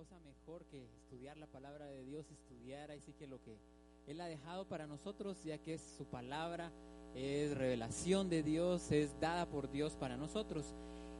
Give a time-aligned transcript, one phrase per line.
[0.00, 3.58] cosa mejor que estudiar la palabra de Dios, estudiar así que lo que
[4.06, 6.72] Él ha dejado para nosotros, ya que es su palabra,
[7.14, 10.74] es revelación de Dios, es dada por Dios para nosotros.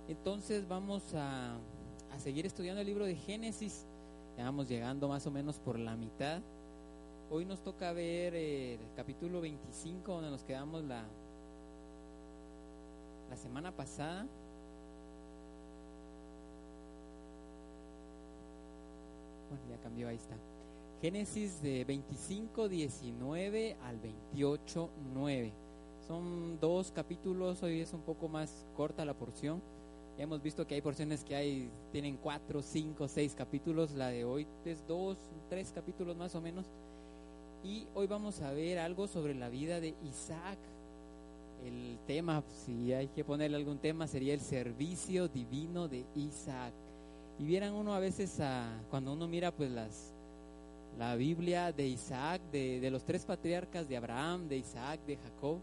[0.08, 1.58] Entonces vamos a,
[2.16, 3.86] seguir estudiando el libro de Génesis,
[4.38, 6.40] ya vamos llegando más o menos por la mitad.
[7.28, 11.04] Hoy nos toca ver el capítulo 25, donde nos quedamos la,
[13.28, 14.26] la semana pasada.
[19.50, 20.36] Bueno, ya cambió, ahí está.
[21.03, 25.53] Génesis de 25, 19 al 28, 9.
[26.07, 29.61] Son dos capítulos, hoy es un poco más corta la porción.
[30.17, 33.92] Ya hemos visto que hay porciones que tienen cuatro, cinco, seis capítulos.
[33.92, 36.67] La de hoy es dos, tres capítulos más o menos.
[37.64, 40.58] Y hoy vamos a ver algo sobre la vida de Isaac.
[41.64, 46.75] El tema, si hay que ponerle algún tema, sería el servicio divino de Isaac.
[47.41, 48.39] Y vieran uno a veces,
[48.91, 50.12] cuando uno mira pues las,
[50.98, 55.56] la Biblia de Isaac, de, los tres patriarcas de Abraham, de Isaac, de Jacob,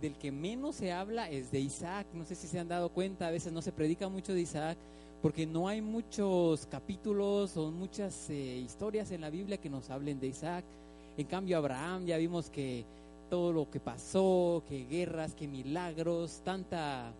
[0.00, 2.06] del que menos se habla es de Isaac.
[2.14, 4.78] No sé si se han dado cuenta, a veces no se predica mucho de Isaac
[5.20, 10.20] porque no hay muchos capítulos o muchas eh, historias en la Biblia que nos hablen
[10.20, 10.64] de Isaac.
[11.18, 12.86] En cambio, Abraham ya vimos que
[13.28, 17.12] todo lo que pasó, que guerras, que milagros, tanta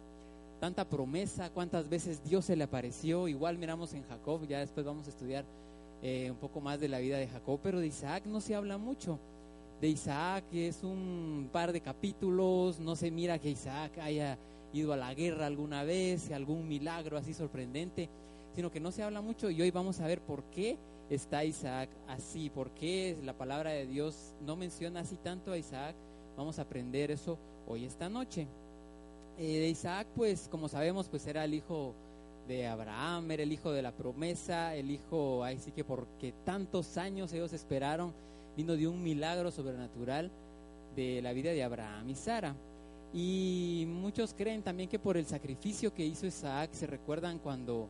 [0.59, 3.29] tanta promesa, cuántas veces Dios se le apareció.
[3.29, 5.45] Igual miramos en Jacob, ya después vamos a estudiar
[6.03, 8.79] eh, un poco más de la vida de Jacob, pero de Isaac no se habla
[8.79, 9.19] mucho.
[9.81, 14.39] De Isaac es un par de capítulos, no se mira que Isaac haya
[14.73, 18.09] ido a la guerra alguna vez, algún milagro así sorprendente,
[18.55, 20.77] sino que no se habla mucho y hoy vamos a ver por qué
[21.11, 25.95] está Isaac así, por qué la palabra de Dios no menciona así tanto a Isaac.
[26.37, 28.47] Vamos a aprender eso hoy esta noche.
[29.39, 31.95] Eh, de Isaac, pues como sabemos, pues era el hijo
[32.49, 36.97] de Abraham, era el hijo de la promesa, el hijo, ahí sí que porque tantos
[36.97, 38.13] años ellos esperaron,
[38.57, 40.33] vino de un milagro sobrenatural
[40.97, 42.57] de la vida de Abraham y Sara.
[43.15, 47.89] Y muchos creen también que por el sacrificio que hizo Isaac, se recuerdan cuando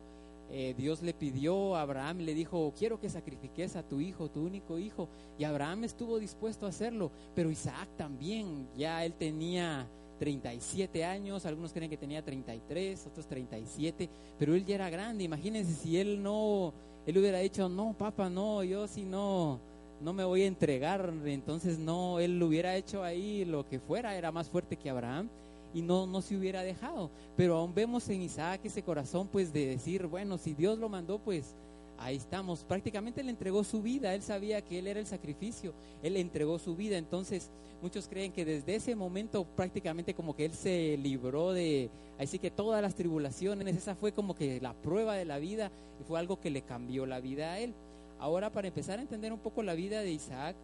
[0.51, 4.29] eh, Dios le pidió a Abraham y le dijo, quiero que sacrifiques a tu hijo,
[4.29, 5.09] tu único hijo.
[5.39, 9.87] Y Abraham estuvo dispuesto a hacerlo, pero Isaac también, ya él tenía
[10.19, 15.23] 37 años, algunos creen que tenía 33, otros 37, pero él ya era grande.
[15.23, 16.73] Imagínense si él no,
[17.07, 19.59] él hubiera dicho, no, papá, no, yo si no,
[20.01, 21.11] no me voy a entregar.
[21.25, 25.29] Entonces no, él lo hubiera hecho ahí lo que fuera, era más fuerte que Abraham
[25.73, 27.09] y no, no se hubiera dejado.
[27.35, 31.19] Pero aún vemos en Isaac ese corazón pues de decir, bueno, si Dios lo mandó,
[31.19, 31.55] pues
[31.99, 32.63] ahí estamos.
[32.63, 36.75] Prácticamente él entregó su vida, él sabía que él era el sacrificio, él entregó su
[36.75, 36.97] vida.
[36.97, 37.49] Entonces,
[37.81, 42.51] muchos creen que desde ese momento prácticamente como que él se libró de, así que
[42.51, 46.39] todas las tribulaciones, esa fue como que la prueba de la vida y fue algo
[46.39, 47.73] que le cambió la vida a él.
[48.19, 50.55] Ahora, para empezar a entender un poco la vida de Isaac,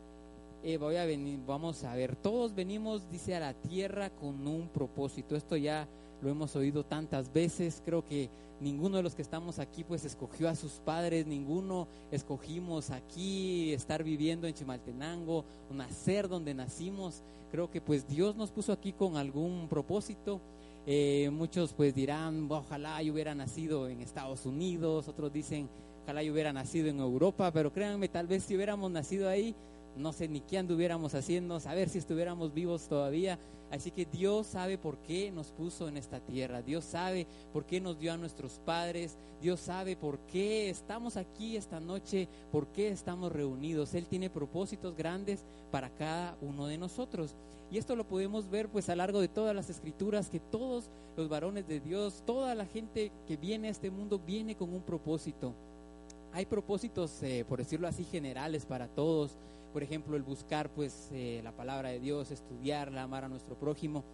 [0.63, 4.67] eh, voy a venir, vamos a ver, todos venimos, dice, a la tierra con un
[4.67, 5.35] propósito.
[5.35, 5.87] Esto ya
[6.25, 10.49] lo hemos oído tantas veces, creo que ninguno de los que estamos aquí pues escogió
[10.49, 17.21] a sus padres, ninguno escogimos aquí estar viviendo en Chimaltenango, nacer donde nacimos,
[17.51, 20.41] creo que pues Dios nos puso aquí con algún propósito.
[20.87, 25.69] Eh, muchos pues dirán, ojalá yo hubiera nacido en Estados Unidos, otros dicen,
[26.03, 29.55] ojalá yo hubiera nacido en Europa, pero créanme, tal vez si hubiéramos nacido ahí,
[29.95, 33.39] no sé ni qué anduviéramos haciendo, saber si estuviéramos vivos todavía.
[33.71, 37.81] Así que Dios sabe por qué nos puso en esta tierra, Dios sabe por qué
[37.81, 42.89] nos dio a nuestros padres, Dios sabe por qué estamos aquí esta noche, por qué
[42.89, 43.93] estamos reunidos.
[43.95, 47.35] Él tiene propósitos grandes para cada uno de nosotros.
[47.71, 50.85] Y esto lo podemos ver pues a lo largo de todas las escrituras, que todos
[51.17, 54.83] los varones de Dios, toda la gente que viene a este mundo viene con un
[54.83, 55.53] propósito.
[56.31, 59.37] Hay propósitos, eh, por decirlo así, generales para todos
[59.75, 64.05] por ejemplo, el buscar pues eh, la palabra de Dios, estudiarla, amar a nuestro prójimo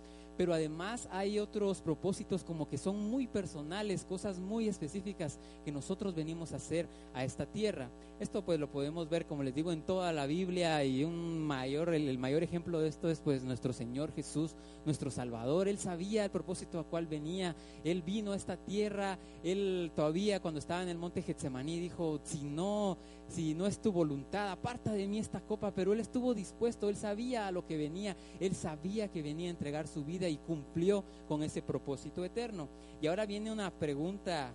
[0.42, 6.16] pero además hay otros propósitos como que son muy personales, cosas muy específicas que nosotros
[6.16, 7.92] venimos a hacer a esta tierra.
[8.20, 11.94] Esto pues lo podemos ver, como les digo, en toda la Biblia y un mayor,
[11.94, 15.68] el, mayor ejemplo de esto es pues nuestro Señor Jesús, nuestro Salvador.
[15.68, 20.60] Él sabía el propósito a cual venía, Él vino a esta tierra, Él todavía cuando
[20.60, 22.98] estaba en el monte Getsemaní dijo, si no,
[23.28, 26.98] si no es tu voluntad, aparta de mí esta copa, pero Él estuvo dispuesto, Él
[26.98, 31.04] sabía a lo que venía, Él sabía que venía a entregar su vida y cumplió
[31.28, 32.68] con ese propósito eterno.
[33.02, 34.52] Y ahora viene una pregunta,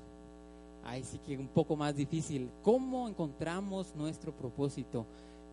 [0.84, 2.50] ahí sí que un poco más difícil.
[2.62, 5.06] ¿Cómo encontramos nuestro propósito?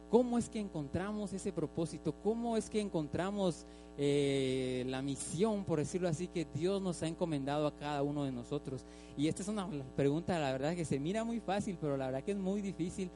[0.10, 2.14] ¿Cómo es que encontramos ese propósito?
[2.24, 3.66] ¿Cómo es que encontramos
[3.98, 8.32] eh, la misión, por decirlo así, que Dios nos ha encomendado a cada uno de
[8.32, 8.86] nosotros?
[9.18, 12.24] Y esta es una pregunta, la verdad, que se mira muy fácil, pero la verdad
[12.24, 13.10] que es muy difícil.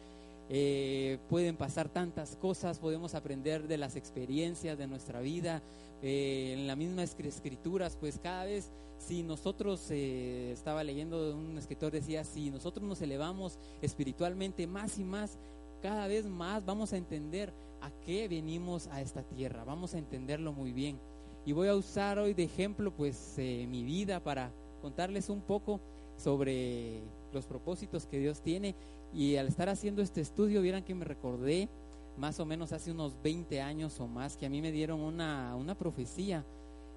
[0.50, 5.62] Eh, pueden pasar tantas cosas, podemos aprender de las experiencias de nuestra vida.
[6.02, 12.24] Eh, en la misma escrituras, pues cada vez si nosotros, estaba leyendo un escritor, decía,
[12.24, 15.38] si nosotros nos elevamos espiritualmente más y más,
[15.82, 20.52] cada vez más vamos a entender a qué venimos a esta tierra, vamos a entenderlo
[20.52, 21.00] muy bien.
[21.46, 24.52] Y voy a usar hoy de ejemplo pues eh, mi vida para
[24.82, 25.80] contarles un poco
[26.18, 27.02] sobre
[27.32, 28.76] los propósitos que Dios tiene.
[29.14, 31.70] Y al estar haciendo este estudio, vieran que me recordé
[32.18, 35.56] más o menos hace unos 20 años o más que a mí me dieron una,
[35.56, 36.46] una profecía.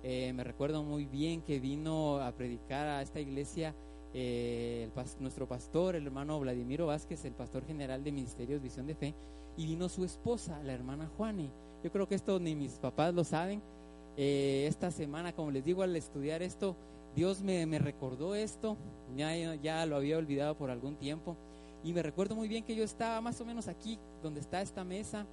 [0.02, 3.74] Eh, me recuerdo muy bien que vino a predicar a esta iglesia
[4.14, 4.90] eh,
[5.20, 9.14] nuestro pastor, el hermano Vladimiro Vázquez, el pastor general de Ministerios Visión de Fe,
[9.56, 11.50] y vino su esposa, la hermana Juani.
[11.84, 13.62] Yo creo que esto ni mis papás lo saben.
[14.16, 16.76] Eh, esta semana, como les digo, al estudiar esto,
[17.14, 18.76] Dios me, recordó esto,
[19.16, 21.36] ya, ya lo había olvidado por algún tiempo,
[21.82, 24.84] y me recuerdo muy bien que yo estaba más o menos aquí, donde está esta
[24.84, 25.26] mesa,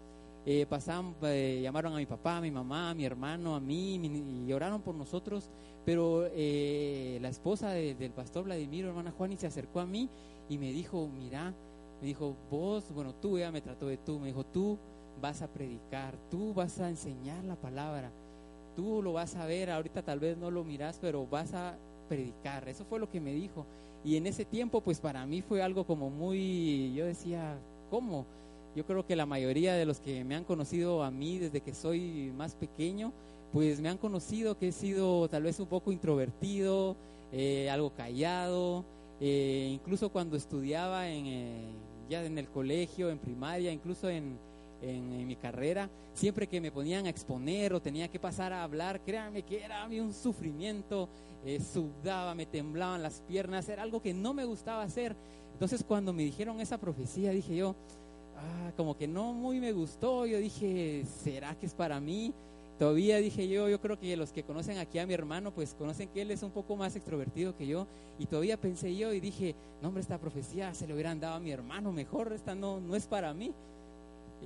[0.46, 4.46] eh, pasaban, eh, llamaron a mi papá, a mi mamá, a mi hermano, a mí,
[4.48, 5.50] y oraron por nosotros,
[5.86, 10.10] pero eh, la esposa del pastor Vladimir, hermana Juan, y se acercó a mí
[10.48, 11.54] y me dijo, mira,
[12.00, 14.78] me dijo, vos, bueno, tú, ella me trató de tú, me dijo, tú
[15.22, 18.12] vas a predicar, tú vas a enseñar la palabra,
[18.76, 21.78] tú lo vas a ver, ahorita tal vez no lo miras, pero vas a
[22.08, 23.66] predicar, eso fue lo que me dijo.
[24.07, 27.59] Y en ese tiempo, pues para mí fue algo como muy, yo decía,
[27.89, 28.25] ¿cómo?
[28.74, 31.74] Yo creo que la mayoría de los que me han conocido a mí desde que
[31.74, 33.12] soy más pequeño,
[33.51, 36.95] pues me han conocido que he sido tal vez un poco introvertido,
[37.33, 38.86] eh, algo callado,
[39.19, 41.74] eh, incluso cuando estudiaba en, eh,
[42.10, 44.39] ya en el colegio, en primaria, incluso en,
[44.81, 49.01] en, mi carrera, siempre que me ponían a exponer o tenía que pasar a hablar,
[49.01, 51.09] créanme que era un sufrimiento,
[51.74, 55.15] sudaba, me temblaban las piernas, era algo que no me gustaba hacer.
[55.53, 57.75] Entonces cuando me dijeron esa profecía, dije yo,
[58.38, 60.25] ah, como que no muy me gustó.
[60.25, 62.33] Yo dije, ¿será que es para mí?
[62.77, 66.09] Todavía dije yo, yo creo que los que conocen aquí a mi hermano, pues conocen
[66.09, 67.88] que él es un poco más extrovertido que yo.
[68.19, 71.39] Y todavía pensé yo y dije, no hombre, esta profecía se le hubieran dado a
[71.39, 73.51] mi hermano mejor, esta no, no es para mí.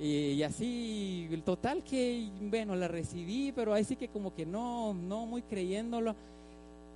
[0.00, 4.94] Y, así, el total que, bueno, la recibí, pero ahí sí que como que no,
[4.94, 6.14] no muy creyéndolo.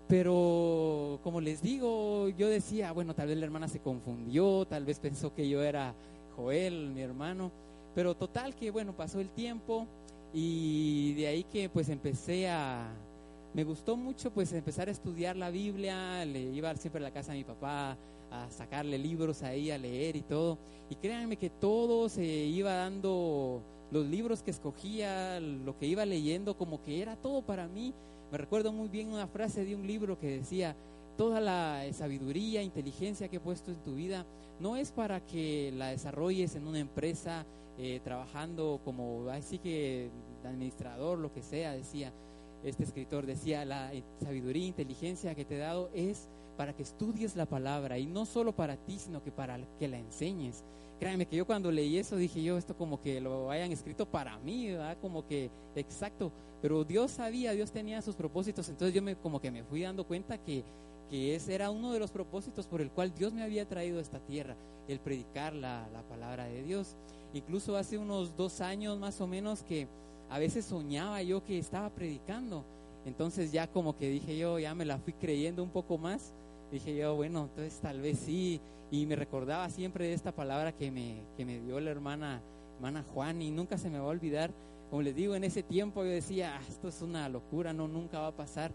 [0.09, 5.01] Pero como les digo, yo decía, bueno, tal vez la hermana se confundió, tal vez
[5.01, 5.95] pensó que yo era
[6.37, 7.51] Joel, mi hermano.
[7.95, 9.87] Pero total que bueno, pasó el tiempo
[10.33, 12.93] y de ahí que pues empecé a...
[13.57, 17.33] Me gustó mucho pues empezar a estudiar la Biblia, le iba siempre a la casa
[17.33, 17.97] de mi papá
[18.31, 20.59] a sacarle libros ahí, a leer y todo.
[20.91, 26.59] Y créanme que todo se iba dando, los libros que escogía, lo que iba leyendo,
[26.59, 27.95] como que era todo para mí.
[28.31, 30.77] Me recuerdo muy bien una frase de un libro que decía,
[31.17, 34.27] toda la sabiduría, inteligencia que he puesto en tu vida,
[34.61, 37.47] no es para que la desarrolles en una empresa
[37.79, 40.11] eh, trabajando como así que
[40.45, 42.13] administrador, lo que sea, decía
[42.69, 43.91] este escritor, decía, la
[44.23, 48.25] sabiduría e inteligencia que te he dado es para que estudies la palabra y no
[48.27, 50.65] solo para ti, sino que para que la enseñes.
[50.99, 54.39] Créanme que yo cuando leí eso dije yo, esto como que lo hayan escrito para
[54.39, 54.97] mí, ¿verdad?
[55.01, 56.33] Como que exacto,
[56.63, 60.07] pero Dios sabía, Dios tenía sus propósitos, entonces yo me como que me fui dando
[60.07, 60.65] cuenta que
[61.09, 64.03] que ese era uno de los propósitos por el cual Dios me había traído a
[64.03, 64.57] esta tierra,
[64.89, 66.97] el predicar la, palabra de Dios.
[67.33, 69.89] Incluso hace unos dos años más o menos que
[70.31, 72.65] a veces soñaba yo que estaba predicando.
[73.05, 76.33] Entonces ya como que dije yo, ya me la fui creyendo un poco más.
[76.73, 78.61] Dije yo, bueno, entonces tal vez sí.
[78.91, 82.41] Y me recordaba siempre de esta palabra que me, que me dio la hermana,
[82.77, 84.53] hermana Juan y nunca se me va a olvidar.
[84.91, 88.21] Como les digo, en ese tiempo yo decía, ah, esto es una locura, no, nunca
[88.21, 88.73] va a pasar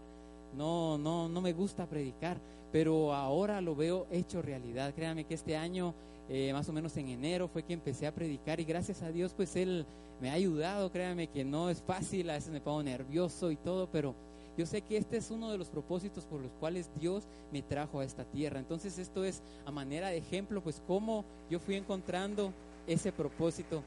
[0.54, 2.38] no, no, no me gusta predicar,
[2.70, 4.94] pero ahora lo veo hecho realidad.
[4.94, 5.94] Créame que este año,
[6.28, 9.32] eh, más o menos en enero, fue que empecé a predicar y gracias a Dios,
[9.34, 9.86] pues Él
[10.20, 10.90] me ha ayudado.
[10.90, 14.14] Créame que no es fácil, a veces me pongo nervioso y todo, pero
[14.56, 18.00] yo sé que este es uno de los propósitos por los cuales Dios me trajo
[18.00, 18.60] a esta tierra.
[18.60, 22.52] Entonces esto es a manera de ejemplo, pues cómo yo fui encontrando
[22.86, 23.82] ese propósito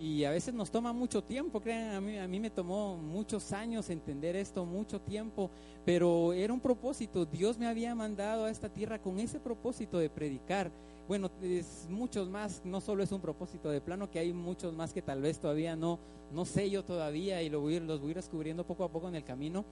[0.00, 3.52] Y a veces nos toma mucho tiempo, crean, a mí, a mí me tomó muchos
[3.52, 5.50] años entender esto, mucho tiempo,
[5.84, 10.08] pero era un propósito, Dios me había mandado a esta tierra con ese propósito de
[10.08, 10.72] predicar.
[11.06, 14.94] Bueno, es muchos más, no solo es un propósito de plano, que hay muchos más
[14.94, 15.98] que tal vez todavía no,
[16.32, 19.06] no sé yo todavía y lo voy, los voy a ir descubriendo poco a poco
[19.06, 19.66] en el camino,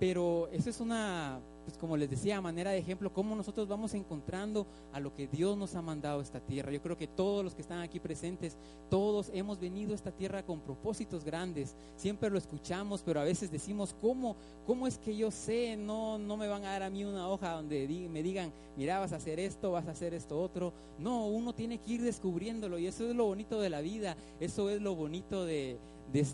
[0.00, 4.66] pero eso es una pues como les decía, manera de ejemplo, cómo nosotros vamos encontrando
[4.90, 6.72] a lo que Dios nos ha mandado a esta tierra.
[6.72, 8.56] Yo creo que todos los que están aquí presentes,
[8.88, 11.76] todos hemos venido a esta tierra con propósitos grandes.
[11.94, 14.34] Siempre lo escuchamos, pero a veces decimos, ¿cómo,
[14.66, 15.76] cómo es que yo sé?
[15.76, 19.12] No, no me van a dar a mí una hoja donde me digan, mira, vas
[19.12, 20.72] a hacer esto, vas a hacer esto otro.
[20.98, 24.70] No, uno tiene que ir descubriéndolo y eso es lo bonito de la vida, eso
[24.70, 25.78] es lo bonito de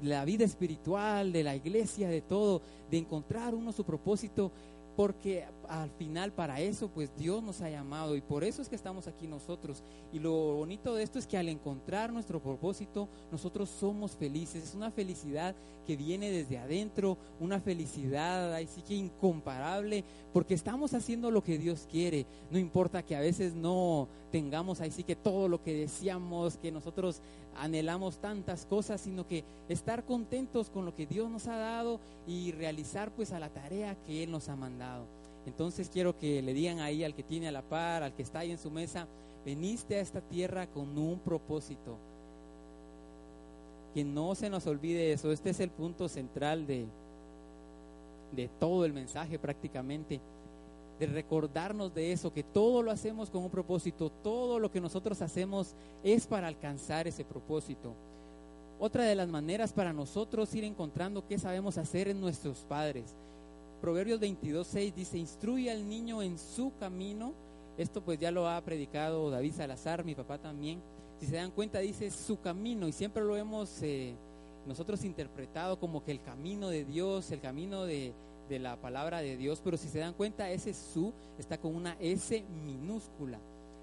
[0.02, 4.52] la vida espiritual, de la iglesia, de todo, de encontrar uno su propósito
[4.96, 8.76] porque al final para eso pues Dios nos ha llamado y por eso es que
[8.76, 9.82] estamos aquí nosotros.
[10.12, 14.64] Y lo bonito de esto es que al encontrar nuestro propósito nosotros somos felices.
[14.64, 15.54] Es una felicidad
[15.86, 21.58] que viene desde adentro, una felicidad ahí sí que incomparable porque estamos haciendo lo que
[21.58, 22.26] Dios quiere.
[22.50, 26.72] No importa que a veces no tengamos ahí sí que todo lo que deseamos, que
[26.72, 27.20] nosotros
[27.56, 32.52] anhelamos tantas cosas, sino que estar contentos con lo que Dios nos ha dado y
[32.52, 35.06] realizar pues a la tarea que Él nos ha mandado.
[35.46, 38.40] Entonces quiero que le digan ahí al que tiene a la par, al que está
[38.40, 39.06] ahí en su mesa,
[39.44, 41.96] veniste a esta tierra con un propósito.
[43.92, 46.87] Que no se nos olvide eso, este es el punto central de,
[48.32, 50.20] de todo el mensaje prácticamente
[50.98, 55.20] de recordarnos de eso, que todo lo hacemos con un propósito, todo lo que nosotros
[55.22, 57.94] hacemos es para alcanzar ese propósito.
[58.78, 63.14] Otra de las maneras para nosotros ir encontrando qué sabemos hacer en nuestros padres.
[63.80, 67.34] Proverbios 22.6 dice, instruye al niño en su camino.
[67.76, 70.80] Esto pues ya lo ha predicado David Salazar, mi papá también.
[71.18, 74.14] Si se dan cuenta dice su camino y siempre lo hemos eh,
[74.66, 78.12] nosotros interpretado como que el camino de Dios, el camino de,
[78.48, 81.96] de la palabra de Dios, pero si se dan cuenta, ese su está con una
[82.00, 83.38] S minúscula.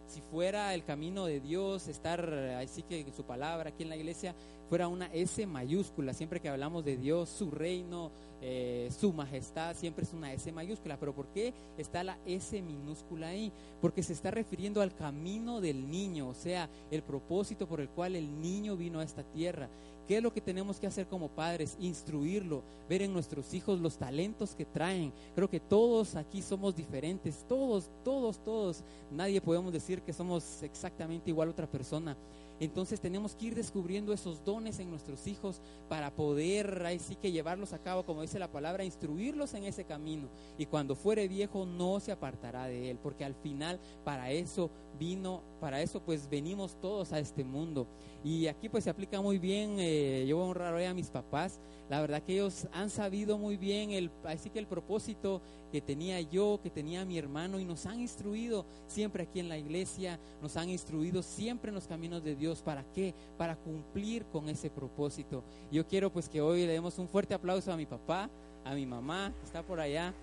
[0.08, 4.36] Si fuera el camino de Dios, estar así que su palabra aquí en la iglesia
[4.68, 10.04] fuera una S mayúscula, siempre que hablamos de Dios, su reino, eh, su majestad, siempre
[10.04, 10.98] es una S mayúscula.
[10.98, 13.54] Pero ¿por qué está la S minúscula ahí?
[13.80, 18.16] Porque se está refiriendo al camino del niño, o sea, el propósito por el cual
[18.16, 19.70] el niño vino a esta tierra.
[20.12, 21.78] ¿Qué es lo que tenemos que hacer como padres?
[21.80, 25.14] Instruirlo, ver en nuestros hijos los talentos que traen.
[25.34, 28.84] Creo que todos aquí somos diferentes, todos, todos, todos.
[29.10, 32.18] Nadie podemos decir que somos exactamente igual a otra persona.
[32.60, 37.32] Entonces tenemos que ir descubriendo esos dones en nuestros hijos para poder ahí sí que
[37.32, 40.28] llevarlos a cabo, como dice la palabra, instruirlos en ese camino.
[40.60, 44.70] Y cuando fuere viejo no se apartará de él, porque al final para eso
[45.00, 47.88] vino, para eso pues venimos todos a este mundo.
[48.24, 51.10] Y aquí pues se aplica muy bien, eh, yo voy a honrar hoy a mis
[51.10, 55.82] papás, la verdad que ellos han sabido muy bien el, así que el propósito que
[55.82, 60.20] tenía yo, que tenía mi hermano y nos han instruido siempre aquí en la iglesia,
[60.42, 62.62] nos han instruido siempre en los caminos de Dios.
[62.62, 63.14] ¿Para qué?
[63.38, 65.44] Para cumplir con ese propósito.
[65.72, 68.30] Yo quiero pues que hoy le demos un fuerte aplauso a mi papá,
[68.64, 70.14] a mi mamá, está por allá.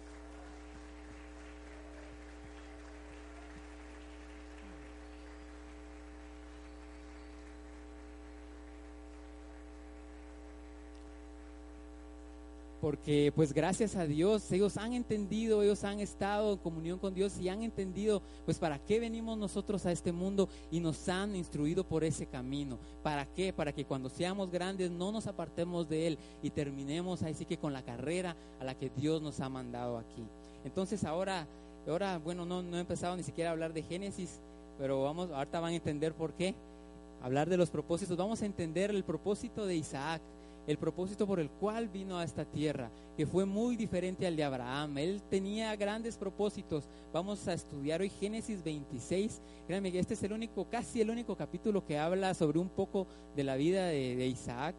[12.88, 17.38] Porque pues gracias a Dios ellos han entendido, ellos han estado en comunión con Dios
[17.38, 21.85] y han entendido pues para qué venimos nosotros a este mundo y nos han instruido
[21.85, 22.78] por ese camino.
[23.02, 23.52] ¿Para qué?
[23.52, 27.75] Para que cuando seamos grandes no nos apartemos de Él y terminemos así que con
[27.75, 30.25] la carrera a la que Dios nos ha mandado aquí.
[30.64, 31.47] Entonces ahora,
[31.87, 34.40] ahora bueno, no, no he empezado ni siquiera a hablar de Génesis,
[34.78, 36.54] pero vamos, ahorita van a entender por qué.
[37.21, 40.23] Hablar de los propósitos, vamos a entender el propósito de Isaac
[40.69, 44.45] el propósito por el cual vino a esta tierra, que fue muy diferente al de
[44.45, 44.99] Abraham.
[44.99, 46.85] Él tenía grandes propósitos.
[47.11, 49.41] Vamos a estudiar hoy Génesis 26.
[49.67, 53.45] Créanme este es el único, casi el único capítulo que habla sobre un poco de
[53.45, 54.75] la vida de, Isaac.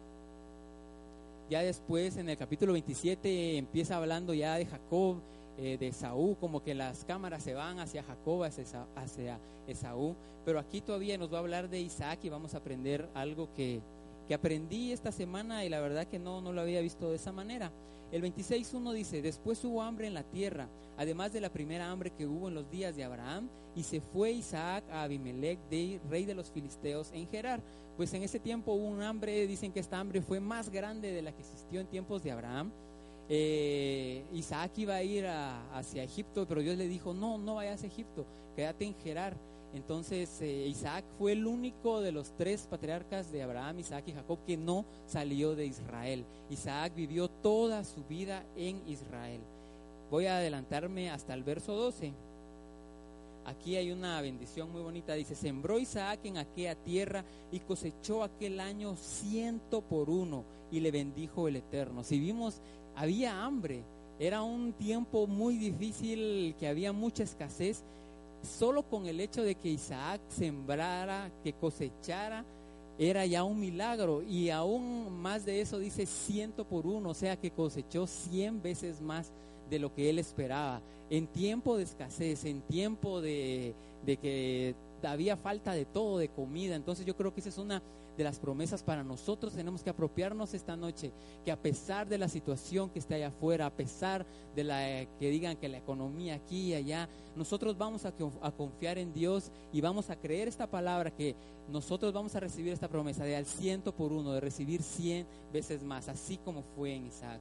[1.50, 5.16] Ya después, en el capítulo 27, empieza hablando ya de Jacob,
[5.58, 10.14] eh, de Esaú, como que las cámaras se van hacia Jacob, hacia, hacia Esaú.
[10.44, 13.82] Pero aquí todavía nos va a hablar de Isaac y vamos a aprender algo que,
[14.26, 17.32] que aprendí esta semana y la verdad que no, no lo había visto de esa
[17.32, 17.72] manera.
[18.12, 22.26] El 26.1 dice, después hubo hambre en la tierra, además de la primera hambre que
[22.26, 25.60] hubo en los días de Abraham, y se fue Isaac a Abimelech,
[26.08, 27.62] rey de los filisteos, en Gerar.
[27.96, 31.22] Pues en ese tiempo hubo un hambre, dicen que esta hambre fue más grande de
[31.22, 32.72] la que existió en tiempos de Abraham.
[33.28, 35.26] Eh, Isaac iba a ir
[35.72, 39.36] hacia Egipto, pero Dios le dijo, no, no vayas a Egipto, quédate en Gerar.
[39.74, 44.38] Entonces eh, Isaac fue el único de los tres patriarcas de Abraham, Isaac y Jacob
[44.46, 46.24] que no salió de Israel.
[46.50, 49.40] Isaac vivió toda su vida en Israel.
[50.10, 52.12] Voy a adelantarme hasta el verso 12.
[53.44, 55.14] Aquí hay una bendición muy bonita.
[55.14, 60.90] Dice, sembró Isaac en aquella tierra y cosechó aquel año ciento por uno y le
[60.90, 62.04] bendijo el Eterno.
[62.04, 62.60] Si vimos,
[62.96, 63.84] había hambre,
[64.18, 67.82] Era un tiempo muy difícil, que había mucha escasez.
[68.42, 72.44] Solo con el hecho de que Isaac sembrara, que cosechara,
[72.98, 74.22] era ya un milagro.
[74.22, 79.00] Y aún más de eso dice ciento por uno, o sea que cosechó cien veces
[79.00, 79.32] más
[79.68, 80.80] de lo que él esperaba.
[81.08, 86.76] En tiempo de escasez, en tiempo de, de que había falta de todo, de comida.
[86.76, 87.82] Entonces yo creo que esa es una
[88.20, 89.54] de las promesas para nosotros.
[89.54, 91.10] Tenemos que apropiarnos esta noche,
[91.42, 95.30] que a pesar de la situación que está allá afuera, a pesar de la que
[95.30, 98.12] digan que la economía aquí y allá, nosotros vamos a,
[98.42, 101.34] a confiar en Dios y vamos a creer esta palabra que
[101.70, 105.82] nosotros vamos a recibir esta promesa de al ciento por uno, de recibir cien veces
[105.82, 107.40] más, así como fue en Isaac.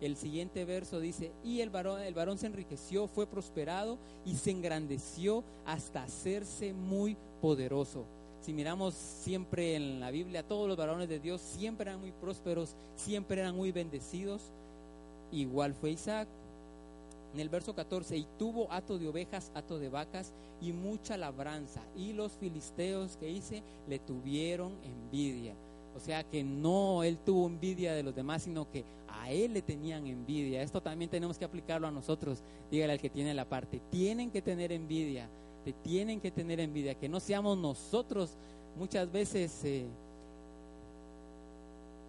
[0.00, 4.50] El siguiente verso dice, y el varón, el varón se enriqueció, fue prosperado y se
[4.50, 8.15] engrandeció hasta hacerse muy poderoso.
[8.46, 12.76] Si miramos siempre en la Biblia, todos los varones de Dios siempre eran muy prósperos,
[12.94, 14.52] siempre eran muy bendecidos.
[15.32, 16.28] Igual fue Isaac.
[17.34, 21.82] En el verso 14, y tuvo hato de ovejas, hato de vacas y mucha labranza.
[21.96, 25.54] Y los filisteos que hice le tuvieron envidia.
[25.96, 29.62] O sea que no él tuvo envidia de los demás, sino que a él le
[29.62, 30.62] tenían envidia.
[30.62, 32.44] Esto también tenemos que aplicarlo a nosotros.
[32.70, 35.28] Dígale al que tiene la parte, tienen que tener envidia,
[35.72, 38.36] tienen que tener envidia, que no seamos nosotros
[38.76, 39.64] muchas veces...
[39.64, 39.86] Eh,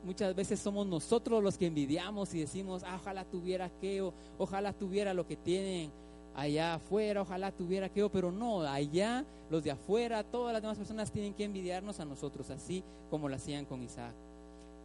[0.03, 5.13] muchas veces somos nosotros los que envidiamos y decimos, ah, ojalá tuviera que, ojalá tuviera
[5.13, 5.91] lo que tienen
[6.33, 11.11] allá afuera, ojalá tuviera que, pero no, allá los de afuera, todas las demás personas
[11.11, 14.13] tienen que envidiarnos a nosotros, así como lo hacían con Isaac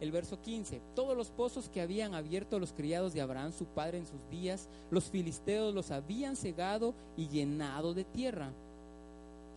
[0.03, 3.99] el verso 15, todos los pozos que habían abierto los criados de Abraham, su padre,
[3.99, 8.51] en sus días, los filisteos los habían cegado y llenado de tierra.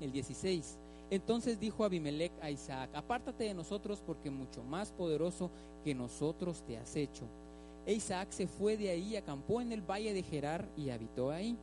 [0.01, 0.79] El 16,
[1.11, 5.51] entonces dijo Abimelech a Isaac, apártate de nosotros porque mucho más poderoso
[5.85, 7.25] que nosotros te has hecho.
[7.87, 11.57] E Isaac se fue de ahí, acampó en el valle de Gerar y habitó ahí.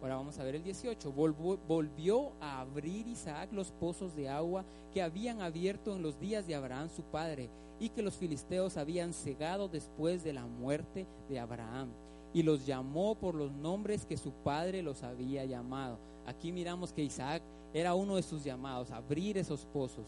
[0.00, 1.12] Ahora vamos a ver el 18.
[1.12, 4.64] Volvió a abrir Isaac los pozos de agua
[4.94, 7.50] que habían abierto en los días de Abraham su padre
[7.80, 11.90] y que los filisteos habían cegado después de la muerte de Abraham.
[12.32, 15.98] Y los llamó por los nombres que su padre los había llamado.
[16.26, 20.06] Aquí miramos que Isaac era uno de sus llamados, abrir esos pozos.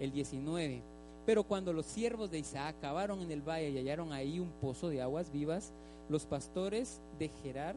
[0.00, 0.82] El 19.
[1.24, 4.88] Pero cuando los siervos de Isaac acabaron en el valle y hallaron ahí un pozo
[4.88, 5.72] de aguas vivas,
[6.08, 7.76] los pastores de Gerar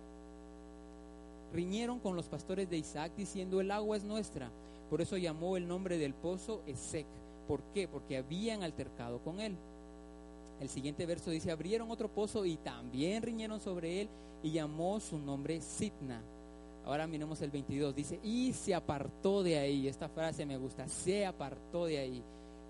[1.54, 4.50] riñeron con los pastores de Isaac diciendo, el agua es nuestra.
[4.90, 7.06] Por eso llamó el nombre del pozo Esec.
[7.48, 7.88] ¿Por qué?
[7.88, 9.56] Porque habían altercado con él.
[10.60, 14.10] El siguiente verso dice, abrieron otro pozo y también riñeron sobre él
[14.42, 16.22] y llamó su nombre Sitna.
[16.86, 19.88] Ahora miremos el 22, dice, y se apartó de ahí.
[19.88, 22.24] Esta frase me gusta, se apartó de ahí.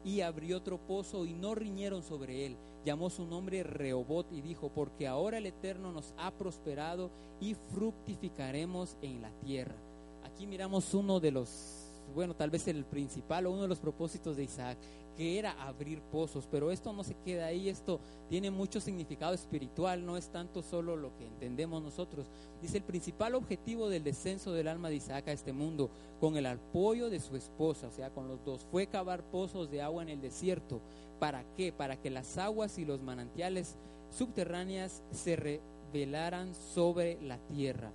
[0.03, 4.69] Y abrió otro pozo y no riñeron sobre él llamó su nombre Rehobot y dijo,
[4.69, 7.09] porque ahora el Eterno nos ha prosperado
[7.41, 9.75] y fructificaremos en la tierra.
[10.23, 14.37] Aquí miramos uno de los, bueno, tal vez el principal o uno de los propósitos
[14.37, 14.77] de Isaac,
[15.15, 20.05] que era abrir pozos, pero esto no se queda ahí, esto tiene mucho significado espiritual,
[20.05, 22.27] no es tanto solo lo que entendemos nosotros.
[22.61, 25.89] Dice, el principal objetivo del descenso del alma de Isaac a este mundo,
[26.19, 29.81] con el apoyo de su esposa, o sea, con los dos, fue cavar pozos de
[29.81, 30.81] agua en el desierto
[31.19, 31.71] ¿Para qué?
[31.71, 33.75] Para que las aguas y los manantiales
[34.11, 37.91] subterráneas se revelaran sobre la tierra.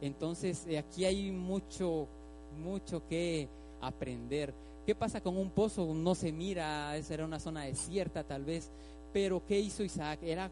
[0.00, 2.08] Entonces, eh, aquí hay mucho,
[2.52, 3.48] mucho que
[3.80, 4.54] aprender.
[4.86, 5.92] ¿Qué pasa con un pozo?
[5.94, 8.70] No se mira, esa era una zona desierta tal vez,
[9.12, 10.20] pero ¿qué hizo Isaac?
[10.22, 10.50] Era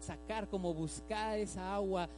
[0.00, 2.08] sacar, como buscar esa agua,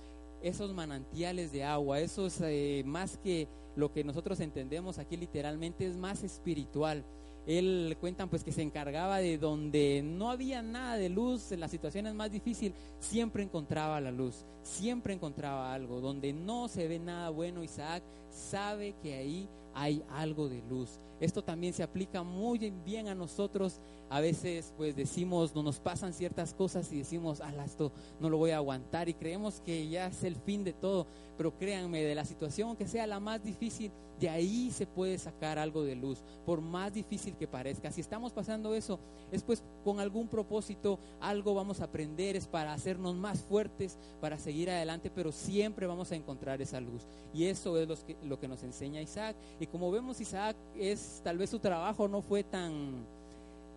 [0.42, 5.86] esos manantiales de agua, eso es eh, más que lo que nosotros entendemos aquí literalmente,
[5.86, 7.04] es más espiritual
[7.48, 11.70] él cuentan pues que se encargaba de donde no había nada de luz, en las
[11.70, 16.02] situaciones más difíciles, siempre encontraba la luz, siempre encontraba algo.
[16.02, 20.98] Donde no se ve nada bueno, Isaac sabe que ahí hay algo de luz.
[21.20, 23.80] Esto también se aplica muy bien a nosotros.
[24.10, 28.38] A veces pues decimos, no nos pasan ciertas cosas y decimos, ah, esto no lo
[28.38, 31.06] voy a aguantar y creemos que ya es el fin de todo.
[31.36, 35.58] Pero créanme, de la situación que sea la más difícil, de ahí se puede sacar
[35.58, 37.92] algo de luz, por más difícil que parezca.
[37.92, 38.98] Si estamos pasando eso,
[39.30, 44.38] es pues con algún propósito, algo vamos a aprender, es para hacernos más fuertes, para
[44.38, 47.06] seguir adelante, pero siempre vamos a encontrar esa luz.
[47.32, 49.36] Y eso es lo que, lo que nos enseña Isaac.
[49.60, 53.06] Y como vemos, Isaac es, tal vez su trabajo no fue tan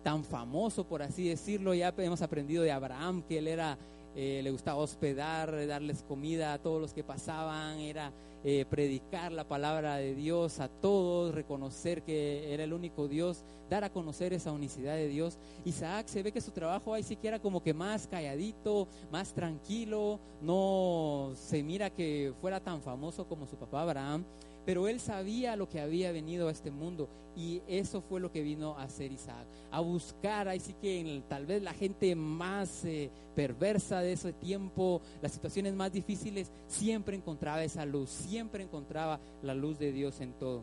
[0.02, 1.74] tan famoso, por así decirlo.
[1.74, 3.78] Ya hemos aprendido de Abraham, que él era
[4.14, 8.12] eh, le gustaba hospedar, darles comida a todos los que pasaban, era
[8.44, 13.84] eh, predicar la palabra de Dios a todos, reconocer que era el único Dios, dar
[13.84, 15.38] a conocer esa unicidad de Dios.
[15.64, 21.32] Isaac se ve que su trabajo ahí siquiera como que más calladito, más tranquilo, no
[21.36, 24.24] se mira que fuera tan famoso como su papá Abraham
[24.64, 28.42] pero él sabía lo que había venido a este mundo y eso fue lo que
[28.42, 33.10] vino a hacer Isaac, a buscar, ahí sí que tal vez la gente más eh,
[33.34, 39.54] perversa de ese tiempo, las situaciones más difíciles, siempre encontraba esa luz, siempre encontraba la
[39.54, 40.62] luz de Dios en todo.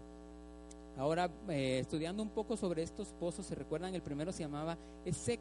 [0.97, 5.39] Ahora, eh, estudiando un poco sobre estos pozos, se recuerdan, el primero se llamaba Esec.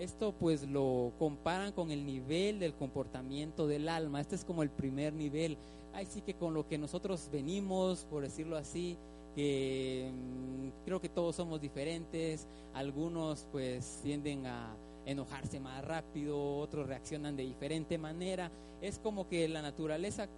[0.00, 4.20] Esto pues lo comparan con el nivel del comportamiento del alma.
[4.20, 5.56] Este es como el primer nivel
[5.92, 8.96] ahí sí que con lo que nosotros venimos, por decirlo así,
[9.34, 14.74] que mm, creo que todos somos diferentes, algunos pues tienden a
[15.06, 18.50] enojarse más rápido, otros reaccionan de diferente manera,
[18.82, 20.28] es como que la naturaleza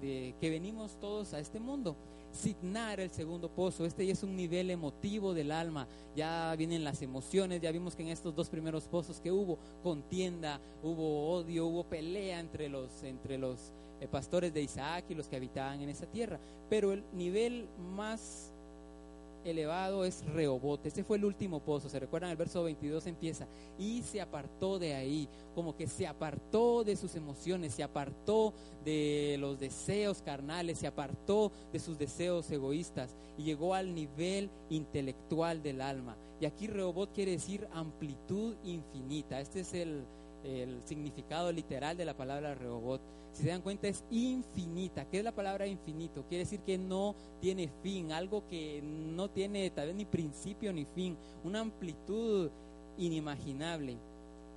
[0.00, 1.96] de que venimos todos a este mundo.
[2.32, 7.00] Signar el segundo pozo, este ya es un nivel emotivo del alma, ya vienen las
[7.00, 11.84] emociones, ya vimos que en estos dos primeros pozos que hubo contienda, hubo odio, hubo
[11.84, 13.72] pelea entre los, entre los
[14.06, 16.38] pastores de Isaac y los que habitaban en esa tierra.
[16.68, 18.52] Pero el nivel más
[19.44, 20.84] elevado es Rehobot.
[20.86, 21.88] Ese fue el último pozo.
[21.88, 23.46] Se recuerdan, el verso 22 empieza.
[23.78, 28.52] Y se apartó de ahí, como que se apartó de sus emociones, se apartó
[28.84, 35.62] de los deseos carnales, se apartó de sus deseos egoístas y llegó al nivel intelectual
[35.62, 36.16] del alma.
[36.40, 39.40] Y aquí Rehobot quiere decir amplitud infinita.
[39.40, 40.04] Este es el,
[40.44, 43.00] el significado literal de la palabra Rehobot
[43.32, 45.04] si se dan cuenta, es infinita.
[45.04, 46.24] ¿Qué es la palabra infinito?
[46.28, 50.84] Quiere decir que no tiene fin, algo que no tiene tal vez ni principio ni
[50.84, 52.50] fin, una amplitud
[52.96, 53.96] inimaginable.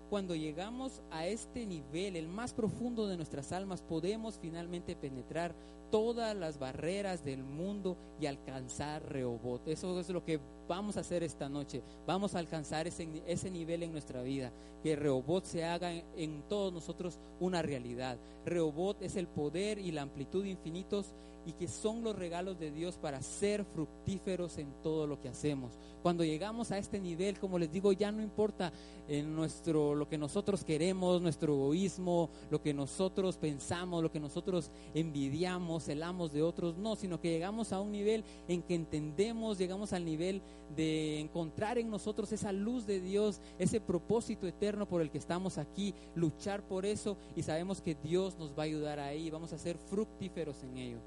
[0.10, 5.54] Cuando llegamos a este nivel, el más profundo de nuestras almas, podemos finalmente penetrar
[5.90, 9.68] todas las barreras del mundo y alcanzar Rehobot.
[9.68, 10.40] Eso es lo que
[10.72, 11.84] vamos a hacer esta noche.
[12.08, 14.54] Vamos a alcanzar ese, ese nivel en nuestra vida.
[14.82, 18.18] Que Rehobot se haga en, todos nosotros una realidad.
[18.46, 21.14] Rehobot es el poder y la amplitud infinitos
[21.46, 25.72] y que son los regalos de Dios para ser fructíferos en todo lo que hacemos.
[26.04, 28.72] Cuando llegamos a este nivel, como les digo, ya no importa
[29.08, 34.72] en nuestro lo que nosotros queremos, nuestro egoísmo, lo que nosotros pensamos, lo que nosotros
[34.94, 39.94] envidiamos, celamos de otros, no, sino que llegamos a un nivel en que entendemos, llegamos
[39.94, 40.42] al nivel
[40.76, 45.58] de encontrar en nosotros esa luz de Dios, ese propósito eterno por el que estamos
[45.58, 49.58] aquí, luchar por eso y sabemos que Dios nos va a ayudar ahí, vamos a
[49.58, 50.98] ser fructíferos en ello.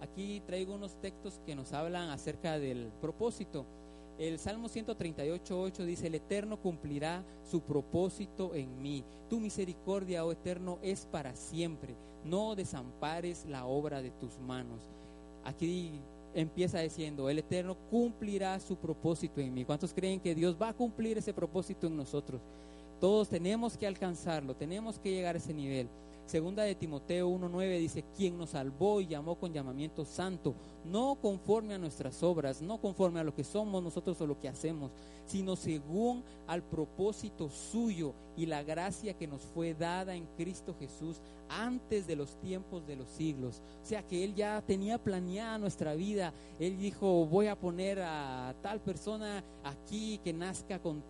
[0.00, 3.64] Aquí traigo unos textos que nos hablan acerca del propósito.
[4.18, 9.04] El Salmo 138.8 dice, el Eterno cumplirá su propósito en mí.
[9.28, 11.94] Tu misericordia, oh Eterno, es para siempre.
[12.24, 14.80] No desampares la obra de tus manos.
[15.44, 16.00] Aquí
[16.36, 19.64] empieza diciendo, el Eterno cumplirá su propósito en mí.
[19.64, 22.42] ¿Cuántos creen que Dios va a cumplir ese propósito en nosotros?
[23.00, 25.88] Todos tenemos que alcanzarlo, tenemos que llegar a ese nivel.
[26.26, 31.74] Segunda de Timoteo 1.9 dice, quien nos salvó y llamó con llamamiento santo, no conforme
[31.74, 34.90] a nuestras obras, no conforme a lo que somos nosotros o lo que hacemos,
[35.26, 41.20] sino según al propósito suyo y la gracia que nos fue dada en Cristo Jesús
[41.48, 43.62] antes de los tiempos de los siglos.
[43.82, 46.32] O sea que Él ya tenía planeada nuestra vida.
[46.58, 51.04] Él dijo, voy a poner a tal persona aquí que nazca con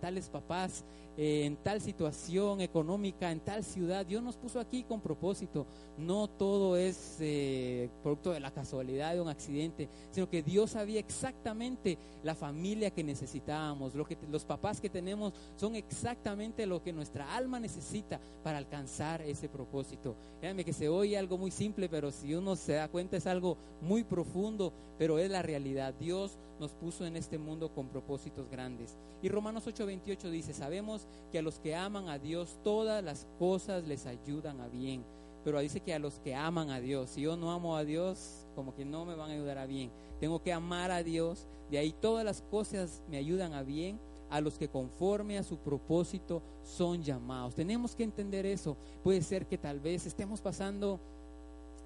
[0.00, 0.84] tales papás
[1.22, 4.06] en tal situación económica, en tal ciudad.
[4.06, 5.66] Dios nos puso aquí con propósito.
[5.98, 10.98] No todo es eh, producto de la casualidad de un accidente, sino que Dios sabía
[10.98, 13.94] exactamente la familia que necesitábamos.
[13.94, 19.20] Lo que, los papás que tenemos son exactamente lo que nuestra alma necesita para alcanzar
[19.20, 20.16] ese propósito.
[20.40, 23.58] Créanme que se oye algo muy simple, pero si uno se da cuenta es algo
[23.82, 25.92] muy profundo, pero es la realidad.
[26.00, 28.96] Dios nos puso en este mundo con propósitos grandes.
[29.22, 33.86] Y Romanos 8:28 dice, sabemos que a los que aman a Dios todas las cosas
[33.86, 35.04] les ayudan a bien.
[35.44, 38.46] Pero dice que a los que aman a Dios, si yo no amo a Dios,
[38.54, 39.90] como que no me van a ayudar a bien.
[40.18, 44.40] Tengo que amar a Dios, de ahí todas las cosas me ayudan a bien a
[44.40, 47.54] los que conforme a su propósito son llamados.
[47.54, 48.76] Tenemos que entender eso.
[49.02, 51.00] Puede ser que tal vez estemos pasando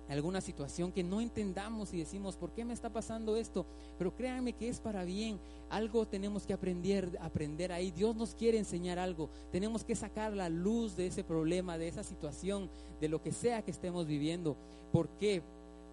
[0.09, 3.64] alguna situación que no entendamos y decimos, ¿por qué me está pasando esto?
[3.99, 5.38] Pero créanme que es para bien.
[5.71, 7.90] Algo tenemos que aprender, aprender ahí.
[7.90, 9.31] Dios nos quiere enseñar algo.
[9.51, 12.69] Tenemos que sacar la luz de ese problema, de esa situación,
[13.01, 14.57] de lo que sea que estemos viviendo.
[14.93, 15.43] ¿Por qué?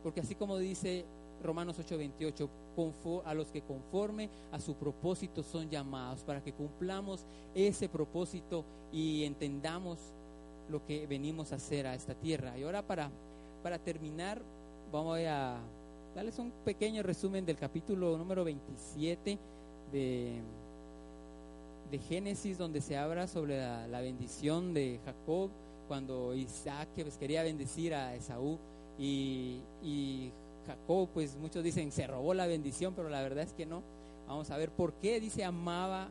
[0.03, 1.05] Porque así como dice
[1.41, 2.49] Romanos 8:28,
[3.25, 9.23] a los que conforme a su propósito son llamados, para que cumplamos ese propósito y
[9.23, 9.99] entendamos
[10.69, 12.57] lo que venimos a hacer a esta tierra.
[12.57, 13.11] Y ahora para,
[13.61, 14.41] para terminar,
[14.91, 15.57] vamos a
[16.15, 19.37] darles un pequeño resumen del capítulo número 27
[19.91, 20.41] de,
[21.89, 25.49] de Génesis, donde se habla sobre la, bendición de Jacob,
[25.87, 28.57] cuando Isaac pues, quería bendecir a Esaú
[28.97, 30.31] y, y
[30.65, 33.83] Jacob, pues muchos dicen, se robó la bendición, pero la verdad es que no.
[34.27, 36.09] Vamos a ver por qué dice amaba,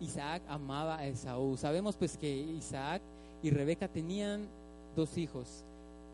[0.00, 1.56] Isaac amaba a Esaú.
[1.56, 3.02] Sabemos pues que Isaac
[3.42, 4.48] y Rebeca tenían
[4.96, 5.64] dos hijos,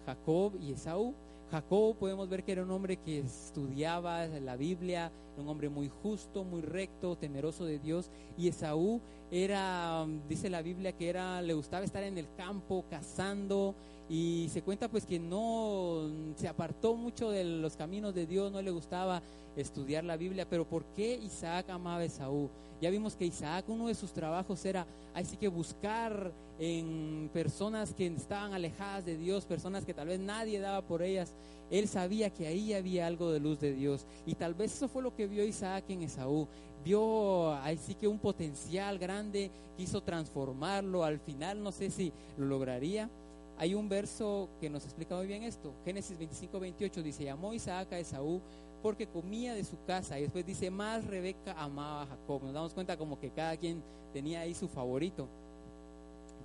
[0.06, 1.14] Jacob y Esaú.
[1.50, 6.42] Jacob podemos ver que era un hombre que estudiaba la Biblia, un hombre muy justo,
[6.44, 8.10] muy recto, temeroso de Dios.
[8.38, 13.74] Y Esaú era, dice la Biblia, que era, le gustaba estar en el campo cazando
[14.08, 18.62] y se cuenta pues que no se apartó mucho de los caminos de Dios, no
[18.62, 19.22] le gustaba
[19.56, 22.50] estudiar la Biblia, pero ¿por qué Isaac amaba a Esaú?
[22.80, 28.06] Ya vimos que Isaac, uno de sus trabajos era, así que buscar en personas que
[28.06, 31.34] estaban alejadas de Dios, personas que tal vez nadie daba por ellas.
[31.70, 34.06] Él sabía que ahí había algo de luz de Dios.
[34.26, 36.46] Y tal vez eso fue lo que vio Isaac en Esaú.
[36.84, 41.02] Vio así que un potencial grande, quiso transformarlo.
[41.02, 43.10] Al final no sé si lo lograría
[43.58, 45.72] hay un verso que nos explica muy bien esto.
[45.84, 48.40] Génesis 25, 28 dice, llamó Isaac a Esaú
[48.82, 50.18] porque comía de su casa.
[50.18, 52.42] Y después dice, más Rebeca amaba a Jacob.
[52.44, 55.26] Nos damos cuenta como que cada quien tenía ahí su favorito.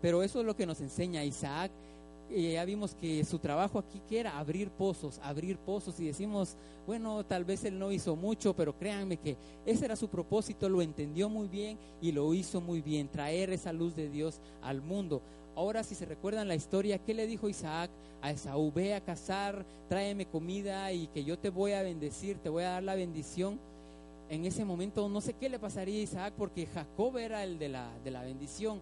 [0.02, 1.72] Pero eso es lo que nos enseña Isaac.
[2.34, 6.56] Eh, ya vimos que su trabajo aquí que era abrir pozos, abrir pozos y decimos,
[6.88, 10.82] bueno, tal vez él no hizo mucho, pero créanme que ese era su propósito, lo
[10.82, 15.22] entendió muy bien y lo hizo muy bien, traer esa luz de Dios al mundo.
[15.56, 18.72] Ahora si se recuerdan la historia, ¿qué le dijo Isaac a Esaú?
[18.72, 22.72] Ve a cazar, tráeme comida y que yo te voy a bendecir, te voy a
[22.72, 23.60] dar la bendición.
[24.30, 27.70] En ese momento no sé qué le pasaría a Isaac porque Jacob era el de
[27.70, 28.80] la, de la bendición.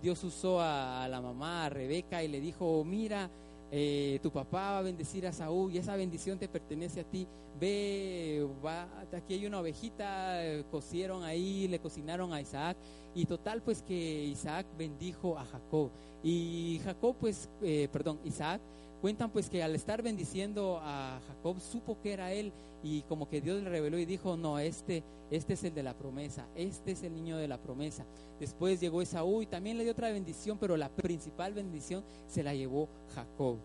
[0.00, 3.28] Dios usó a, la mamá, a Rebeca, y le dijo, mira,
[3.76, 7.26] eh, tu papá va a bendecir a Saúl y esa bendición te pertenece a ti.
[7.58, 12.76] Ve, va, aquí hay una ovejita, eh, cocieron ahí, le cocinaron a Isaac
[13.16, 15.90] y total pues que Isaac bendijo a Jacob.
[16.22, 18.60] Y Jacob pues, eh, perdón, Isaac
[19.04, 23.42] cuentan pues que al estar bendiciendo a Jacob supo que era él y como que
[23.42, 27.02] Dios le reveló y dijo, no, este, este es el de la promesa, este es
[27.02, 28.06] el niño de la promesa.
[28.40, 32.54] Después llegó Esaú y también le dio otra bendición, pero la principal bendición se la
[32.54, 33.58] llevó Jacob.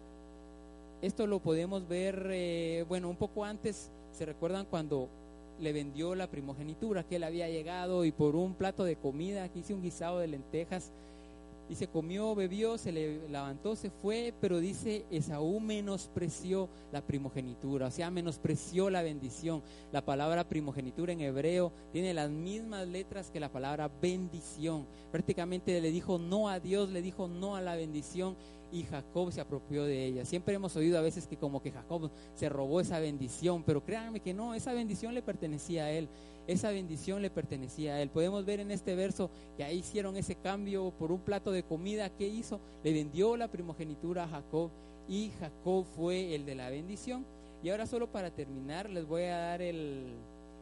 [1.01, 5.07] Esto lo podemos ver, eh, bueno, un poco antes, ¿se recuerdan cuando
[5.57, 9.59] le vendió la primogenitura que él había llegado y por un plato de comida, aquí
[9.59, 10.91] hice un guisado de lentejas,
[11.75, 17.91] se comió, bebió, se le levantó, se fue, pero dice Esaú menospreció la primogenitura, o
[17.91, 19.61] sea, menospreció la bendición.
[19.91, 24.87] La palabra primogenitura en hebreo tiene las mismas letras que la palabra bendición.
[25.11, 28.35] Prácticamente le dijo no a Dios, le dijo no a la bendición
[28.71, 30.25] y Jacob se apropió de ella.
[30.25, 34.19] Siempre hemos oído a veces que como que Jacob se robó esa bendición, pero créanme
[34.19, 36.09] que no, esa bendición le pertenecía a él.
[36.49, 38.09] Esa bendición le pertenecía a él.
[38.09, 42.09] Podemos ver en este verso que ahí hicieron ese cambio por un plato de comida.
[42.09, 42.59] ¿Qué hizo?
[42.83, 44.71] Le vendió la primogenitura a Jacob
[45.07, 47.23] y Jacob fue el de la bendición.
[47.61, 50.07] Y ahora solo para terminar les voy a dar el,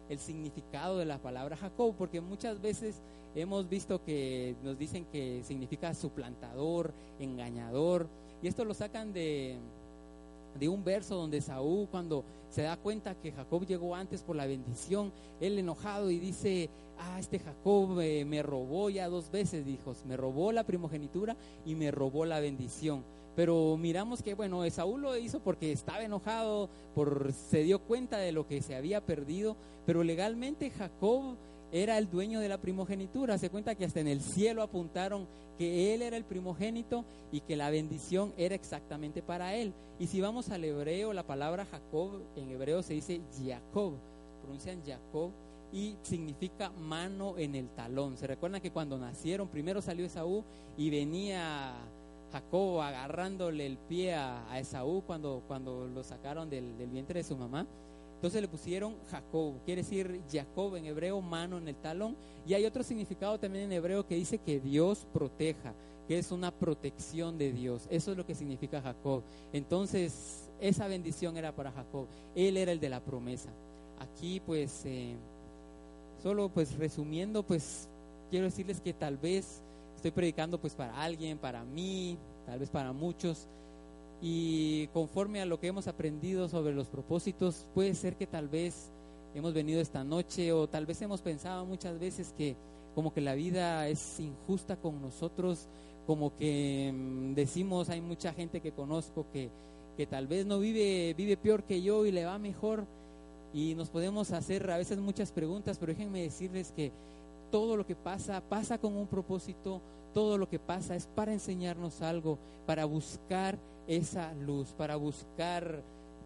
[0.09, 3.01] el significado de la palabra Jacob, porque muchas veces
[3.33, 8.09] hemos visto que nos dicen que significa suplantador, engañador,
[8.41, 9.57] y esto lo sacan de,
[10.59, 14.45] de un verso donde Saúl cuando se da cuenta que Jacob llegó antes por la
[14.45, 19.93] bendición, él enojado y dice, ah, este Jacob eh, me robó ya dos veces, dijo,
[20.05, 23.03] me robó la primogenitura y me robó la bendición.
[23.35, 28.31] Pero miramos que, bueno, Esaú lo hizo porque estaba enojado, por, se dio cuenta de
[28.31, 31.35] lo que se había perdido, pero legalmente Jacob
[31.71, 33.37] era el dueño de la primogenitura.
[33.37, 35.27] Se cuenta que hasta en el cielo apuntaron
[35.57, 39.73] que él era el primogénito y que la bendición era exactamente para él.
[39.99, 43.93] Y si vamos al hebreo, la palabra Jacob en hebreo se dice Jacob,
[44.41, 45.31] pronuncian Jacob
[45.73, 48.17] y significa mano en el talón.
[48.17, 50.43] Se recuerdan que cuando nacieron, primero salió Esaú
[50.77, 51.73] y venía
[52.31, 57.35] Jacob agarrándole el pie a, Esaú cuando, cuando lo sacaron del, del vientre de su
[57.35, 57.65] mamá.
[58.17, 62.17] Entonces le pusieron Jacob, quiere decir Jacob en hebreo, mano en el talón.
[62.47, 65.75] Y hay otro significado también en hebreo que dice que Dios proteja,
[66.07, 67.87] que es una protección de Dios.
[67.91, 69.21] Eso es lo que significa Jacob.
[69.53, 72.07] Entonces, esa bendición era para Jacob.
[72.33, 73.51] Él era el de la promesa.
[73.99, 75.15] Aquí, pues, eh,
[76.23, 77.87] solo pues resumiendo, pues
[78.31, 79.61] quiero decirles que tal vez
[79.95, 83.47] estoy predicando pues para alguien, para mí, tal vez para muchos
[84.21, 88.91] y conforme a lo que hemos aprendido sobre los propósitos, puede ser que tal vez
[89.35, 92.55] hemos venido esta noche o tal vez hemos pensado muchas veces que
[92.95, 95.67] como que la vida es injusta con nosotros,
[96.07, 99.51] como que mm, decimos, hay mucha gente que conozco que,
[99.95, 102.87] que tal vez no vive, vive peor que yo y le va mejor.
[103.53, 106.91] Y nos podemos hacer a veces muchas preguntas, pero déjenme decirles que
[107.51, 109.81] todo lo que pasa, pasa con un propósito,
[110.13, 115.83] todo lo que pasa es para enseñarnos algo, para buscar esa luz, para buscar,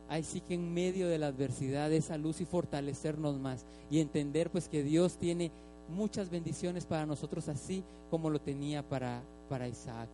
[0.10, 4.50] ahí sí que en medio de la adversidad, esa luz y fortalecernos más y entender
[4.50, 5.52] pues que Dios tiene
[5.90, 10.10] muchas bendiciones para nosotros así como lo tenía para, para Isaac.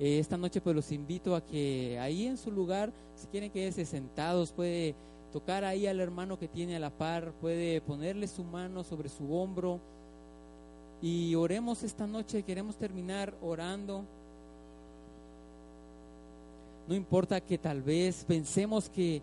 [0.00, 3.84] Eh, esta noche pues los invito a que ahí en su lugar, si quieren quedarse
[3.84, 4.94] sentados, puede
[5.32, 9.34] tocar ahí al hermano que tiene a la par, puede ponerle su mano sobre su
[9.34, 9.80] hombro
[11.00, 14.04] y oremos esta noche, queremos terminar orando.
[16.88, 19.20] No importa que tal vez pensemos que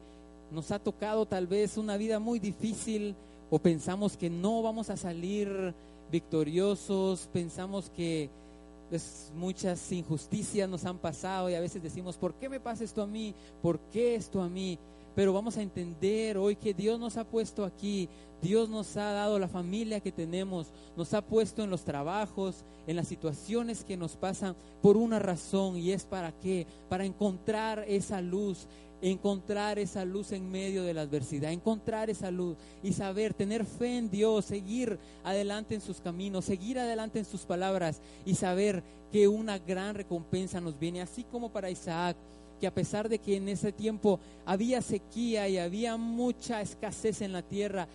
[0.51, 3.15] nos ha tocado tal vez una vida muy difícil
[3.49, 5.73] o pensamos que no vamos a salir
[6.11, 8.29] victoriosos, pensamos que
[8.91, 13.01] pues, muchas injusticias nos han pasado y a veces decimos, ¿por qué me pasa esto
[13.01, 13.33] a mí?
[13.63, 14.77] ¿Por qué esto a mí?
[15.15, 18.09] Pero vamos a entender hoy que Dios nos ha puesto aquí,
[18.41, 22.97] Dios nos ha dado la familia que tenemos, nos ha puesto en los trabajos, en
[22.97, 25.77] las situaciones que nos pasan por una razón.
[25.77, 28.67] Y es para qué, para encontrar esa luz,
[29.01, 33.97] encontrar esa luz en medio de la adversidad, encontrar esa luz y saber, tener fe
[33.97, 39.27] en Dios, seguir adelante en sus caminos, seguir adelante en sus palabras y saber que
[39.27, 42.17] una gran recompensa nos viene, así como para Isaac
[42.59, 47.33] que a pesar de que en ese tiempo había sequía y había mucha escasez en
[47.33, 47.87] la tierra,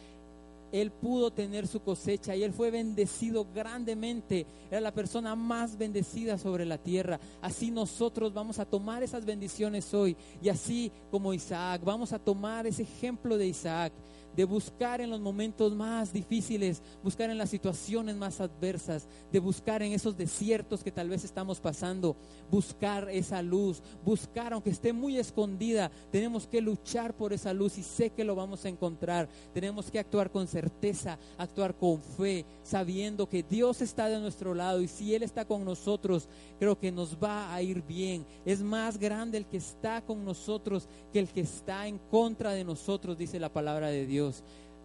[0.73, 4.47] él pudo tener su cosecha y él fue bendecido grandemente.
[4.71, 7.19] Era la persona más bendecida sobre la tierra.
[7.43, 10.17] Así nosotros vamos a tomar esas bendiciones hoy.
[10.43, 13.93] Y así como Isaac, vamos a tomar ese ejemplo de Isaac
[14.37, 19.83] de buscar en los momentos más difíciles, buscar en las situaciones más adversas, de buscar
[19.83, 22.17] en esos desiertos que tal vez estamos pasando,
[22.51, 27.83] buscar esa luz, buscar aunque esté muy escondida, tenemos que luchar por esa luz y
[27.83, 29.29] sé que lo vamos a encontrar.
[29.53, 34.81] Tenemos que actuar con certeza, actuar con fe, sabiendo que Dios está de nuestro lado
[34.81, 38.25] y si Él está con nosotros, creo que nos va a ir bien.
[38.45, 42.65] Es más grande el que está con nosotros que el que está en contra de
[42.65, 44.20] nosotros, dice la palabra de Dios.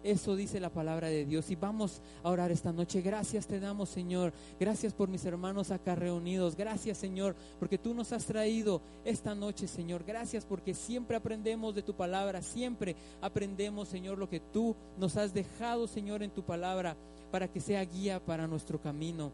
[0.06, 1.50] Eso dice la palabra de Dios.
[1.50, 3.00] Y vamos a orar esta noche.
[3.00, 4.32] Gracias te damos, Señor.
[4.60, 6.54] Gracias por mis hermanos acá reunidos.
[6.54, 10.04] Gracias, Señor, porque tú nos has traído esta noche, Señor.
[10.04, 12.40] Gracias porque siempre aprendemos de tu palabra.
[12.40, 16.96] Siempre aprendemos, Señor, lo que tú nos has dejado, Señor, en tu palabra
[17.32, 19.32] para que sea guía para nuestro camino.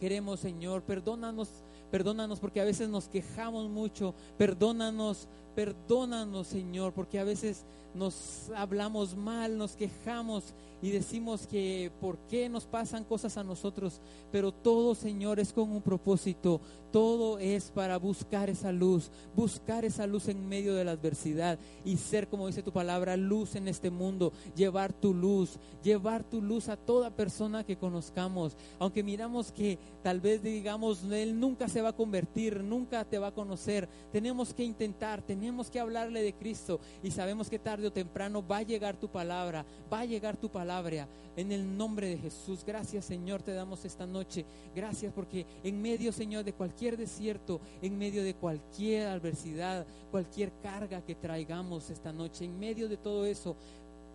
[0.00, 1.48] Queremos, Señor, perdónanos,
[1.90, 4.14] perdónanos porque a veces nos quejamos mucho.
[4.36, 12.16] Perdónanos, perdónanos, Señor, porque a veces nos hablamos mal, nos quejamos y decimos que por
[12.28, 14.00] qué nos pasan cosas a nosotros,
[14.32, 16.60] pero todo, Señor, es con un propósito,
[16.90, 21.98] todo es para buscar esa luz, buscar esa luz en medio de la adversidad y
[21.98, 26.68] ser, como dice tu palabra, luz en este mundo, llevar tu luz, llevar tu luz
[26.68, 31.90] a toda persona que conozcamos, aunque miramos que tal vez digamos, Él nunca se va
[31.90, 36.80] a convertir, nunca te va a conocer, tenemos que intentar, tenemos que hablarle de Cristo
[37.02, 40.50] y sabemos que tarde o temprano va a llegar tu palabra, va a llegar tu
[40.50, 42.62] palabra en el nombre de Jesús.
[42.62, 44.44] Gracias Señor, te damos esta noche.
[44.76, 51.02] Gracias porque en medio Señor de cualquier desierto, en medio de cualquier adversidad, cualquier carga
[51.06, 53.56] que traigamos esta noche, en medio de todo eso,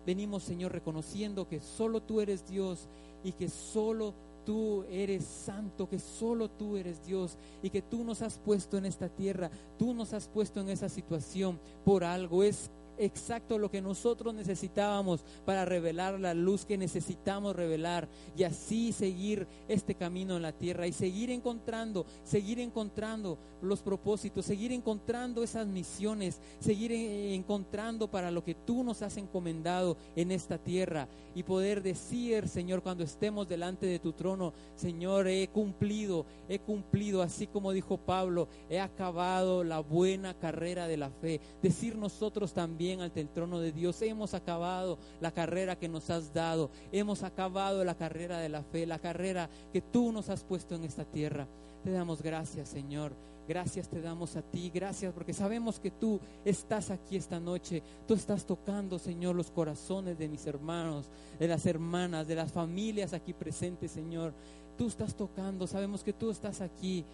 [0.06, 2.86] venimos Señor reconociendo que solo tú eres Dios
[3.24, 4.14] y que solo
[4.46, 8.86] tú eres santo, que solo tú eres Dios y que tú nos has puesto en
[8.86, 12.42] esta tierra, tú nos has puesto en esa situación por algo.
[12.42, 18.92] Es exacto lo que nosotros necesitábamos para revelar la luz que necesitamos revelar y así
[18.92, 25.42] seguir este camino en la tierra y seguir encontrando, seguir encontrando los propósitos, seguir encontrando
[25.42, 31.42] esas misiones, seguir encontrando para lo que tú nos has encomendado en esta tierra y
[31.42, 37.46] poder decir, Señor, cuando estemos delante de tu trono, Señor, he cumplido, he cumplido, así
[37.46, 41.40] como dijo Pablo, he acabado la buena carrera de la fe.
[41.62, 44.00] Decir nosotros también, ante el trono de Dios.
[44.02, 46.70] Hemos acabado la carrera que nos has dado.
[46.92, 50.84] Hemos acabado la carrera de la fe, la carrera que tú nos has puesto en
[50.84, 51.46] esta tierra.
[51.84, 53.12] Te damos gracias, Señor.
[53.48, 57.80] Gracias te damos a ti, gracias porque sabemos que tú estás aquí esta noche.
[58.08, 61.06] Tú estás tocando, Señor, los corazones de mis hermanos,
[61.38, 64.34] de las hermanas, de las familias aquí presentes, Señor.
[64.76, 67.04] Tú estás tocando, sabemos que tú estás aquí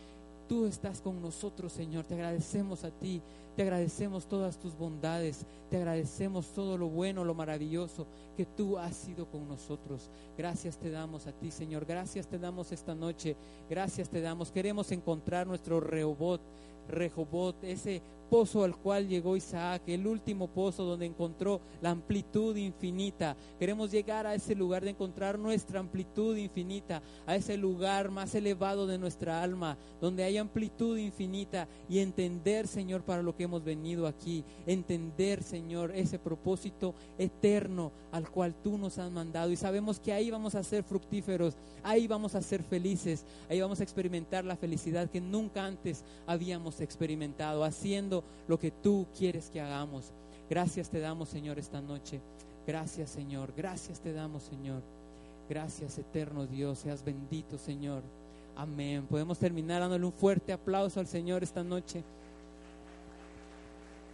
[0.52, 2.04] tú estás con nosotros, Señor.
[2.04, 3.22] Te agradecemos a ti,
[3.56, 8.96] te agradecemos todas tus bondades, te agradecemos todo lo bueno, lo maravilloso que tú has
[8.96, 10.10] sido con nosotros.
[10.36, 11.84] Gracias te damos a ti, Señor.
[11.84, 13.36] Gracias te damos esta noche.
[13.68, 14.50] Gracias te damos.
[14.50, 16.40] Queremos encontrar nuestro Rehobot,
[16.88, 18.02] Rehobot, ese
[18.32, 23.36] pozo al cual llegó Isaac, el último pozo donde encontró la amplitud infinita.
[23.58, 28.86] Queremos llegar a ese lugar de encontrar nuestra amplitud infinita, a ese lugar más elevado
[28.86, 34.06] de nuestra alma, donde hay amplitud infinita y entender, Señor, para lo que hemos venido
[34.06, 40.14] aquí, entender, Señor, ese propósito eterno al cual tú nos has mandado y sabemos que
[40.14, 44.56] ahí vamos a ser fructíferos, ahí vamos a ser felices, ahí vamos a experimentar la
[44.56, 47.62] felicidad que nunca antes habíamos experimentado,
[48.48, 50.12] lo que tú quieres que hagamos.
[50.48, 52.20] Gracias te damos, Señor, esta noche.
[52.66, 53.52] Gracias, Señor.
[53.56, 54.82] Gracias te damos, Señor.
[55.48, 56.80] Gracias, eterno Dios.
[56.80, 58.02] Seas bendito, Señor.
[58.56, 59.06] Amén.
[59.08, 62.02] Podemos terminar dándole un fuerte aplauso al Señor esta noche.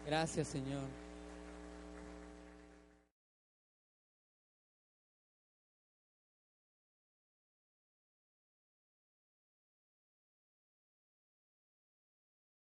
[0.06, 1.07] Gracias, Señor.